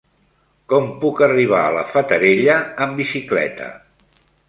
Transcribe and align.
Com 0.73 0.87
puc 1.03 1.21
arribar 1.27 1.61
a 1.67 1.75
la 1.77 1.85
Fatarella 1.91 2.59
amb 2.87 3.01
bicicleta? 3.07 3.73